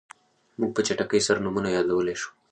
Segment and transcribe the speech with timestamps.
[0.59, 2.29] موږ په چټکۍ سره نومونه یادولی شو.